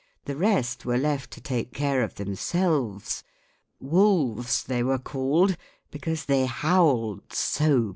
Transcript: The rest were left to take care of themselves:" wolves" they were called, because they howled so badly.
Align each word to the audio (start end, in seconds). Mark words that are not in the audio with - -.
The 0.25 0.35
rest 0.35 0.83
were 0.83 0.97
left 0.97 1.29
to 1.33 1.41
take 1.41 1.75
care 1.75 2.01
of 2.01 2.15
themselves:" 2.15 3.23
wolves" 3.79 4.63
they 4.63 4.81
were 4.81 4.97
called, 4.97 5.55
because 5.91 6.25
they 6.25 6.47
howled 6.47 7.31
so 7.33 7.75
badly. 7.81 7.89